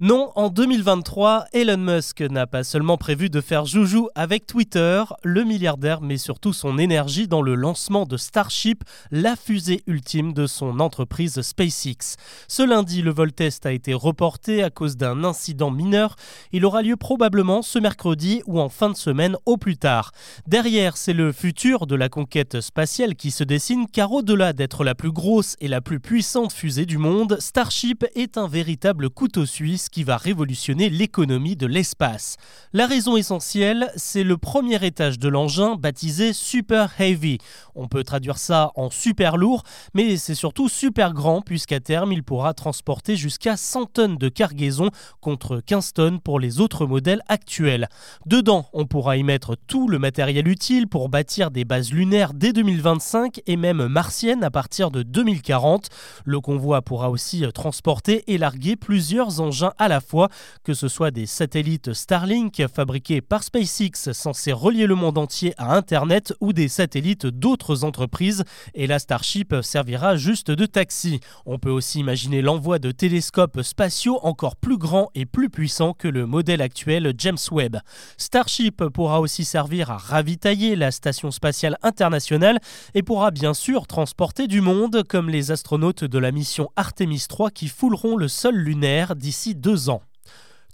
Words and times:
Non, 0.00 0.32
en 0.34 0.48
2023, 0.48 1.44
Elon 1.52 1.76
Musk 1.76 2.20
n'a 2.22 2.48
pas 2.48 2.64
seulement 2.64 2.96
prévu 2.96 3.30
de 3.30 3.40
faire 3.40 3.64
joujou 3.64 4.08
avec 4.16 4.44
Twitter, 4.44 5.04
le 5.22 5.44
milliardaire 5.44 6.00
met 6.00 6.16
surtout 6.16 6.52
son 6.52 6.78
énergie 6.78 7.28
dans 7.28 7.42
le 7.42 7.54
lancement 7.54 8.04
de 8.04 8.16
Starship, 8.16 8.82
la 9.12 9.36
fusée 9.36 9.84
ultime 9.86 10.32
de 10.32 10.48
son 10.48 10.80
entreprise 10.80 11.40
SpaceX. 11.40 12.16
Ce 12.48 12.64
lundi, 12.64 13.02
le 13.02 13.12
vol 13.12 13.32
test 13.32 13.66
a 13.66 13.72
été 13.72 13.94
reporté 13.94 14.64
à 14.64 14.70
cause 14.70 14.96
d'un 14.96 15.22
incident 15.22 15.70
mineur. 15.70 16.16
Il 16.50 16.64
aura 16.64 16.82
lieu 16.82 16.96
probablement 16.96 17.62
ce 17.62 17.78
mercredi 17.78 18.42
ou 18.46 18.58
en 18.58 18.70
fin 18.70 18.90
de 18.90 18.96
semaine 18.96 19.36
au 19.46 19.58
plus 19.58 19.76
tard. 19.76 20.10
Derrière, 20.48 20.96
c'est 20.96 21.12
le 21.12 21.30
futur 21.30 21.86
de 21.86 21.94
la 21.94 22.08
conquête 22.08 22.60
spatiale 22.60 23.14
qui 23.14 23.30
se 23.30 23.44
dessine 23.44 23.86
car 23.86 24.10
au-delà 24.10 24.54
d'être 24.54 24.82
la 24.82 24.96
plus 24.96 25.12
grosse 25.12 25.54
et 25.60 25.68
la 25.68 25.80
plus 25.80 26.00
puissante 26.00 26.52
fusée 26.52 26.84
du 26.84 26.98
monde, 26.98 27.36
Starship 27.38 28.04
est 28.16 28.38
un 28.38 28.48
véritable 28.48 29.08
couteau 29.08 29.46
suisse 29.46 29.83
qui 29.88 30.04
va 30.04 30.16
révolutionner 30.16 30.88
l'économie 30.88 31.56
de 31.56 31.66
l'espace. 31.66 32.36
La 32.72 32.86
raison 32.86 33.16
essentielle, 33.16 33.90
c'est 33.96 34.24
le 34.24 34.36
premier 34.36 34.84
étage 34.84 35.18
de 35.18 35.28
l'engin 35.28 35.76
baptisé 35.76 36.32
Super 36.32 36.92
Heavy. 37.00 37.38
On 37.74 37.88
peut 37.88 38.04
traduire 38.04 38.38
ça 38.38 38.72
en 38.76 38.90
super 38.90 39.36
lourd, 39.36 39.62
mais 39.94 40.16
c'est 40.16 40.34
surtout 40.34 40.68
super 40.68 41.12
grand 41.12 41.42
puisqu'à 41.42 41.80
terme 41.80 42.12
il 42.12 42.22
pourra 42.22 42.54
transporter 42.54 43.16
jusqu'à 43.16 43.56
100 43.56 43.86
tonnes 43.86 44.16
de 44.16 44.28
cargaison 44.28 44.90
contre 45.20 45.60
15 45.60 45.92
tonnes 45.92 46.20
pour 46.20 46.40
les 46.40 46.60
autres 46.60 46.86
modèles 46.86 47.22
actuels. 47.28 47.88
Dedans, 48.26 48.66
on 48.72 48.86
pourra 48.86 49.16
y 49.16 49.22
mettre 49.22 49.56
tout 49.66 49.88
le 49.88 49.98
matériel 49.98 50.48
utile 50.48 50.88
pour 50.88 51.08
bâtir 51.08 51.50
des 51.50 51.64
bases 51.64 51.92
lunaires 51.92 52.34
dès 52.34 52.52
2025 52.52 53.40
et 53.46 53.56
même 53.56 53.86
martiennes 53.86 54.44
à 54.44 54.50
partir 54.50 54.90
de 54.90 55.02
2040. 55.02 55.88
Le 56.24 56.40
convoi 56.40 56.82
pourra 56.82 57.10
aussi 57.10 57.44
transporter 57.52 58.24
et 58.26 58.38
larguer 58.38 58.76
plusieurs 58.76 59.40
engins 59.40 59.72
à 59.78 59.88
la 59.88 60.00
fois, 60.00 60.28
que 60.62 60.74
ce 60.74 60.88
soit 60.88 61.10
des 61.10 61.26
satellites 61.26 61.92
Starlink 61.92 62.64
fabriqués 62.72 63.20
par 63.20 63.42
SpaceX 63.42 64.12
censés 64.12 64.52
relier 64.52 64.86
le 64.86 64.94
monde 64.94 65.18
entier 65.18 65.54
à 65.56 65.74
Internet 65.74 66.34
ou 66.40 66.52
des 66.52 66.68
satellites 66.68 67.26
d'autres 67.26 67.84
entreprises. 67.84 68.44
Et 68.74 68.86
la 68.86 68.98
Starship 68.98 69.54
servira 69.62 70.16
juste 70.16 70.50
de 70.50 70.66
taxi. 70.66 71.20
On 71.46 71.58
peut 71.58 71.70
aussi 71.70 72.00
imaginer 72.00 72.42
l'envoi 72.42 72.78
de 72.78 72.90
télescopes 72.90 73.62
spatiaux 73.62 74.18
encore 74.22 74.56
plus 74.56 74.78
grands 74.78 75.10
et 75.14 75.26
plus 75.26 75.50
puissants 75.50 75.94
que 75.94 76.08
le 76.08 76.26
modèle 76.26 76.62
actuel 76.62 77.12
James 77.18 77.38
Webb. 77.50 77.78
Starship 78.16 78.84
pourra 78.88 79.20
aussi 79.20 79.44
servir 79.44 79.90
à 79.90 79.96
ravitailler 79.96 80.76
la 80.76 80.90
station 80.90 81.30
spatiale 81.30 81.78
internationale 81.82 82.58
et 82.94 83.02
pourra 83.02 83.30
bien 83.30 83.54
sûr 83.54 83.86
transporter 83.86 84.46
du 84.46 84.60
monde 84.60 85.02
comme 85.08 85.30
les 85.30 85.50
astronautes 85.50 86.04
de 86.04 86.18
la 86.18 86.32
mission 86.32 86.70
Artemis 86.76 87.24
3 87.28 87.50
qui 87.50 87.68
fouleront 87.68 88.16
le 88.16 88.28
sol 88.28 88.54
lunaire 88.54 89.16
d'ici 89.16 89.54
deux 89.64 89.88
ans. 89.88 90.02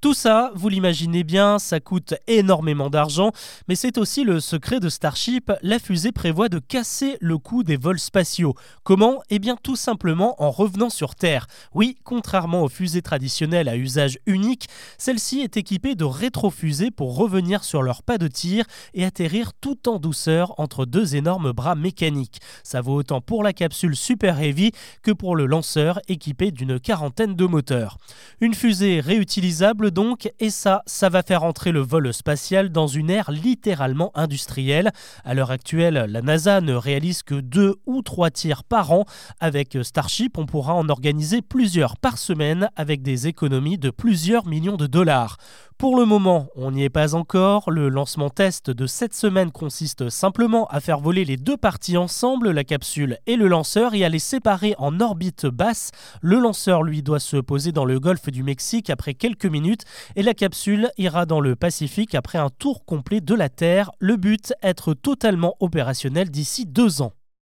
Tout 0.01 0.15
ça, 0.15 0.51
vous 0.55 0.71
l'imaginez 0.71 1.25
bien, 1.25 1.59
ça 1.59 1.79
coûte 1.79 2.15
énormément 2.27 2.89
d'argent, 2.89 3.33
mais 3.69 3.75
c'est 3.75 3.99
aussi 3.99 4.25
le 4.25 4.41
secret 4.41 4.81
de 4.81 4.89
Starship. 4.89 5.53
La 5.61 5.79
fusée 5.79 6.11
prévoit 6.11 6.49
de 6.49 6.59
casser 6.59 7.19
le 7.21 7.37
coût 7.37 7.65
des 7.65 7.77
vols 7.77 7.99
spatiaux. 7.99 8.55
Comment? 8.83 9.21
Eh 9.29 9.39
bien 9.39 9.59
tout 9.63 9.77
simplement 9.77 10.43
en 10.43 10.51
revenant 10.51 10.89
sur 10.89 11.15
Terre. 11.17 11.47
Oui, 11.75 11.99
contrairement 12.03 12.63
aux 12.63 12.71
fusées 12.71 13.03
traditionnelles 13.03 13.69
à 13.69 13.77
usage 13.77 14.19
unique, 14.25 14.69
celle-ci 14.97 15.41
est 15.41 15.59
équipée 15.59 15.95
de 15.95 16.05
rétrofusées 16.05 16.91
pour 16.91 17.15
revenir 17.15 17.63
sur 17.63 17.83
leur 17.83 18.03
pas 18.03 18.17
de 18.17 18.27
tir 18.27 18.65
et 18.95 19.05
atterrir 19.05 19.53
tout 19.53 19.87
en 19.87 19.99
douceur 19.99 20.59
entre 20.59 20.87
deux 20.87 21.15
énormes 21.15 21.53
bras 21.53 21.75
mécaniques. 21.75 22.41
Ça 22.63 22.81
vaut 22.81 22.95
autant 22.95 23.21
pour 23.21 23.43
la 23.43 23.53
capsule 23.53 23.95
Super 23.95 24.41
Heavy 24.41 24.73
que 25.03 25.11
pour 25.11 25.37
le 25.37 25.45
lanceur 25.45 26.01
équipé 26.09 26.53
d'une 26.53 26.81
quarantaine 26.81 27.37
de 27.37 27.45
moteurs. 27.45 27.99
Une 28.41 28.55
fusée 28.55 29.01
réutilisable 29.01 29.90
donc, 29.91 30.31
et 30.39 30.51
ça, 30.51 30.83
ça 30.87 31.09
va 31.09 31.23
faire 31.23 31.43
entrer 31.43 31.73
le 31.73 31.81
vol 31.81 32.13
spatial 32.13 32.71
dans 32.71 32.87
une 32.87 33.11
ère 33.11 33.31
littéralement 33.31 34.13
industrielle. 34.15 34.91
À 35.25 35.35
l'heure 35.35 35.51
actuelle, 35.51 36.07
la 36.09 36.23
NASA 36.23 36.61
ne 36.61 36.75
réalise 36.75 37.23
que 37.23 37.35
deux 37.35 37.77
ou 37.87 38.03
trois 38.03 38.31
tirs 38.31 38.65
par 38.65 38.93
an. 38.93 39.05
Avec 39.41 39.79
Starship, 39.83 40.39
on 40.39 40.47
pourra 40.47 40.75
en 40.75 40.89
organiser 40.89 41.43
plusieurs 41.43 41.97
par 41.97 42.19
semaine 42.19 42.71
avec 42.77 43.03
des 43.03 43.27
économies 43.27 43.79
de 43.79 43.91
plusieurs 43.91 44.47
millions 44.47 44.77
de 44.77 44.87
dollars. 44.87 45.37
Pour 45.81 45.97
le 45.97 46.05
moment, 46.05 46.49
on 46.57 46.73
n'y 46.73 46.85
est 46.85 46.91
pas 46.91 47.15
encore. 47.15 47.71
Le 47.71 47.89
lancement 47.89 48.29
test 48.29 48.71
de 48.71 48.87
cette 48.87 49.15
semaine 49.15 49.51
consiste 49.51 50.11
simplement 50.11 50.67
à 50.67 50.79
faire 50.79 51.01
voler 51.01 51.25
les 51.25 51.39
deux 51.39 51.57
parties 51.57 51.97
ensemble, 51.97 52.51
la 52.51 52.65
capsule 52.65 53.17
et 53.27 53.35
le 53.35 53.49
lanceur, 53.49 53.95
et 53.95 54.05
à 54.05 54.11
les 54.11 54.19
séparer 54.19 54.75
en 54.77 55.01
orbite 55.01 55.47
basse. 55.47 55.91
Le 56.21 56.39
lanceur, 56.39 56.83
lui, 56.83 57.03
doit 57.03 57.19
se 57.19 57.39
poser 57.39 57.73
dans 57.73 57.87
le 57.87 57.99
golfe 57.99 58.29
du 58.29 58.43
Mexique 58.43 58.91
après 58.91 59.15
quelques 59.15 59.47
minutes, 59.47 59.87
et 60.17 60.23
la 60.23 60.35
capsule 60.35 60.91
ira 60.99 61.25
dans 61.25 61.41
le 61.41 61.57
Pacifique 61.57 62.15
après 62.15 62.37
un 62.37 62.51
tour 62.51 62.85
complet 62.85 63.23
de 63.23 63.35
la 63.35 63.49
Terre. 63.49 63.91
Le 64.01 64.19
but, 64.19 64.53
être 64.63 64.93
totalement 64.93 65.57
opérationnel 65.61 66.31
d'ici 66.31 66.67
deux 66.67 67.01
ans. 67.01 67.15